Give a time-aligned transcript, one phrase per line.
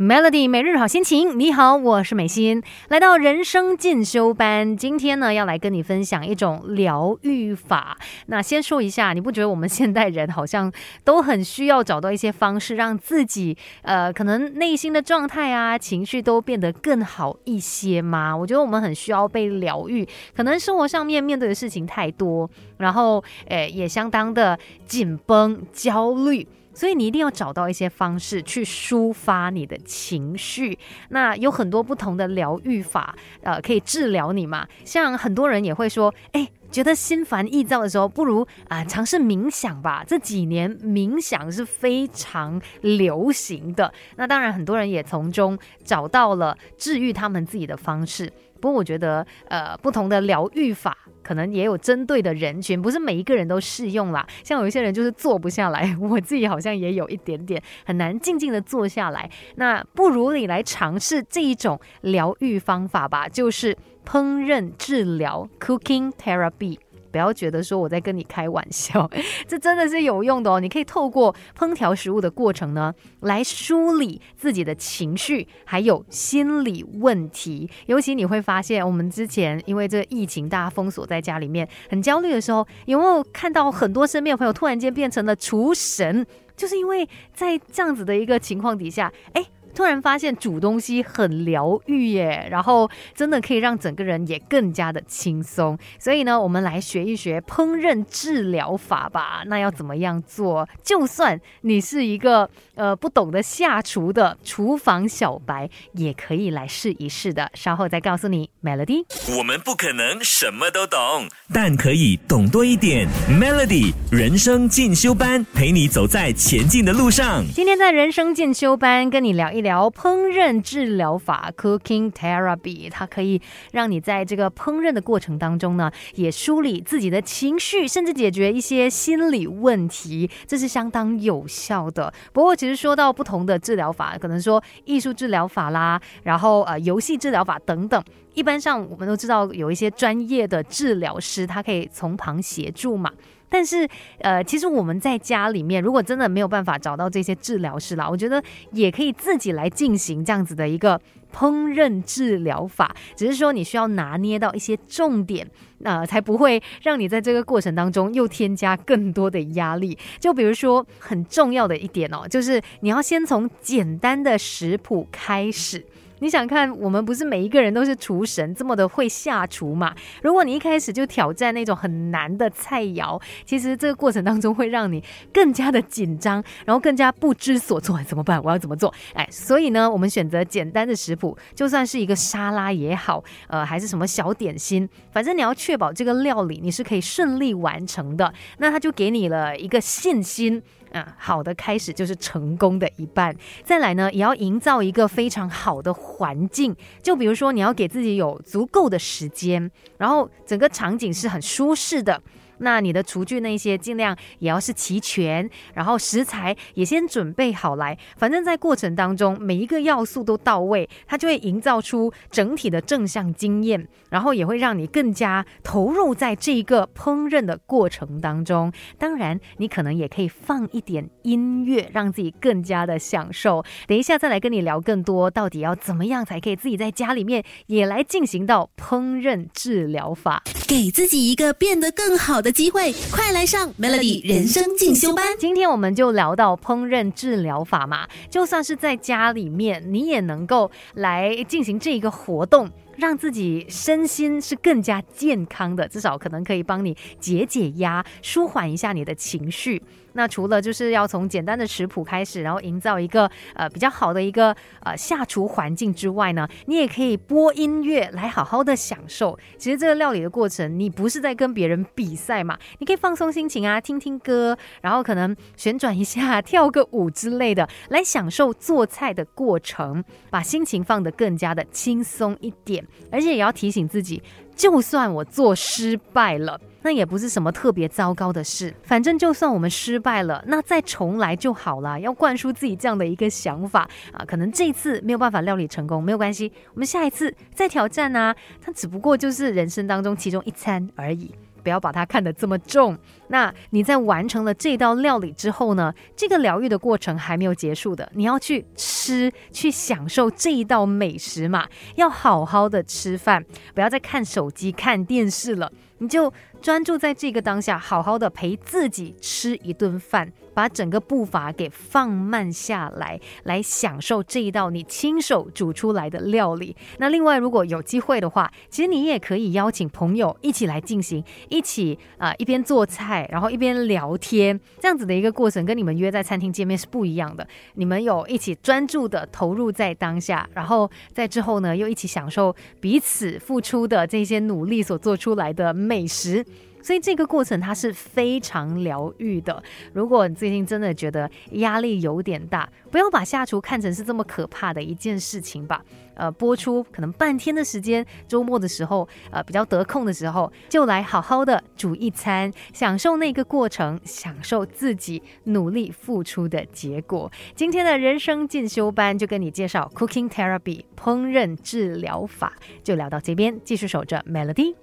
[0.00, 7.98] Melody 每日好心情，你好，我是美心，来到人生进修班，今天呢要来跟你分享一种疗愈法。
[8.24, 10.72] 那先说一下，你不觉得我们现代人好像
[11.04, 18.34] 都很需要找到一些方式，让自己呃可能内心的状态啊、情绪都变得更好一些吗？
[18.34, 22.48] 我觉得我们很需要被疗愈，可能生活上面面对的事情太多，
[22.78, 26.48] 然后诶也相当的紧绷、焦虑。
[26.72, 30.78] 所以你一定要找到一些方式去抒发你的情绪。
[31.10, 34.66] 那有很多不同的疗愈法，呃，可以治疗你嘛。
[34.84, 40.04] 像很多人也会说，哎，觉得心烦意躁的时候，不如啊尝试冥想吧。
[40.06, 43.92] 这几年冥想是非常流行的。
[44.16, 48.32] 那当然，很多人也从中找到了治愈他们自己的方式。
[48.60, 54.26] 不过我觉得，呃，不同的疗愈法可能也有针对的人群，不是每一个人都适用啦。
[54.44, 59.30] 像有一些人就是坐不下来，我自己好像也有一点点很难静静的坐下来。
[59.56, 66.78] 那不如你来尝试这一种疗愈方法吧，就是烹饪治疗 （Cooking Therapy）。
[67.10, 69.10] 不要觉得说我在跟你开玩笑，
[69.46, 70.60] 这真的是有用的哦。
[70.60, 77.68] 你可以透过烹调食物的过程呢，来梳理自己的情绪，还有心理问题。
[77.86, 86.26] 尤其你会发现，我们之前因为这疫情，大家封锁在家里面，很焦虑的时候，有没有看到很多身边的朋友突然间变成了厨神？
[86.56, 89.44] 就是因为在这样子的一个情况底下，哎。
[89.80, 95.78] 突然发现煮东西很疗愈耶，然后真的可以让整个人也更加的轻松。
[95.98, 99.42] 所以呢，我们来学一学烹饪治疗法吧。
[99.46, 100.68] 那要怎么样做？
[100.84, 107.50] 就算你是一个呃不懂得下厨的厨房小白，也可以来试一试的。
[107.54, 109.06] 稍后再告诉你，Melody。
[109.38, 113.08] 我们不可能什么都懂，但可以懂多一点。
[113.30, 117.42] Melody 人生进修班，陪你走在前进的路上。
[117.54, 119.60] 今天在人生进修班跟你聊一。
[119.60, 123.40] 聊疗烹饪治疗法 （Cooking Therapy），它可以
[123.70, 132.12] 让你在这个烹饪的过程当中呢，也梳理自己的情绪，甚至解决一些心理问题，这是相当有效的。
[132.32, 138.02] 不过，其实说到不同的治疗法，可能说艺术治疗法啦，然后呃游戏治疗法等等，
[138.34, 143.12] 一般上我们都知道有一些专业的治疗师，他可以从旁协助嘛。
[143.50, 143.86] 但是，
[144.20, 150.98] 呃，其实我们在家里面，如果真的没有办法找到这些治疗师啦，我觉得也可以自己来进行这样子的一个
[151.34, 152.94] 烹饪治疗法。
[153.16, 155.46] 只是说你需要拿捏到一些重点，
[155.78, 159.98] 那才不会让你在这个过程当中又添加更多的压力。
[160.20, 165.84] 就比如说很重要的一点哦，就是你要先从简单的食谱开始。
[166.20, 169.94] 你想看，我们不是每一个人都是厨神，这么的会下厨嘛？
[170.22, 178.42] 如果你一开始就挑战那种很难的菜肴，其实这个过程当中会让你更加的紧张，然后更加不知所措，怎么办？
[178.42, 178.92] 我要怎么做？
[179.14, 190.62] 哎，所以呢，我们选择简单的食谱，就算是一个沙拉也好，呃，还是什么小点心，反正你要确保这个料理你是可以顺利完成的，那他就给你了一个信心。
[190.92, 193.34] 啊，好的开始就是成功的一半。
[193.64, 196.74] 再来呢，也要营造一个非常好的环境。
[197.02, 202.20] 就比如说，你要给自己有足够的时间，然后整个场景是很舒适的。
[202.60, 218.72] 那你的厨具那些尽量也要是齐全，然后食材也先准备好来，反正在过程当中每一个要素都到位，它就会营造出整体的正向经验，然后也会让你更加投入在这一个烹饪的过程当中。
[218.98, 223.64] 当然，你可能也可以放一点音乐，让自己更加的享受。
[223.86, 232.49] 等一下再来跟你聊更多，到底要怎么样才可以自己在家里面也来进行到烹饪治疗法，给自己一个变得更好的。
[232.50, 235.26] 机会，快来上 Melody 人生进修班。
[235.38, 242.70] 今天我们就聊到烹饪治疗法嘛，就算是在家里面，你也能够来进行这一个活动。
[242.96, 249.82] 让自己身心是更加健康的，至少可能可以帮你解解压，舒缓一下你的情绪。
[250.14, 259.38] 那除了就是要从简单的食谱开始，然后营造一个呃比较好的一个呃下厨环境之外呢，你也可以播音乐来好好的享受。
[259.58, 272.86] 其实这个料理的过程，你不是在跟别人比赛嘛，你可以放松心情啊，听听歌，然后可能旋转一下，跳个舞之类的，来享受做菜的过程，把心情放得更加的轻松一点。
[273.10, 274.22] 而且也要提醒自己，
[274.54, 278.74] 就算我做失败了，那也不是什么特别糟糕的事。
[278.82, 281.98] 反正就算我们失败了，那再重来就好了。
[282.00, 288.34] 要灌输自己这样的一个想法啊，可能这次没有办法料理成功，没有关系，我们下一次再挑战啊。
[288.60, 291.34] 它只不过就是人生当中其中一餐而已。
[291.62, 292.96] 不要把它看得这么重。
[293.28, 303.44] 那你在完成了这道料理之后呢，这个疗愈的过程还没有结束的，你要去吃，去享受这一道美食嘛，要好好的吃饭，
[303.74, 310.32] 不要再看手机、看电视了，你就专注在这个当下，好好的陪自己吃一顿饭。
[310.52, 316.76] 把整个步伐给放慢下来，来享受这一道你亲手煮出来的料理。
[316.98, 327.46] 那另外，如果有机会的话，其实你也可以邀请朋友一起来进行，一起啊一边做菜，然后一边聊天，这样子的一个过程，跟你们约在餐厅见面是不一样的。
[327.74, 336.44] 你们有一起专注的投入在当下，然后在之后呢，又一起享受彼此付出的这些努力所做出来的美食。
[336.82, 339.62] 所以这个过程它是非常疗愈的。
[339.92, 345.82] 如果你最近真的觉得压力有点大，不要把下厨看成是这么可怕的一件事情吧。
[346.14, 357.30] 呃，播出可能半天的时间，周末的时候，呃，比较得空的时候，就来好好的煮一餐，享受那个过程，享受自己努力付出的结果。
[357.54, 362.52] 今天的人生进修班就跟你介绍 Cooking Therapy 烹饪治疗法，
[362.84, 364.80] 就聊到这边，继续守着 Melody。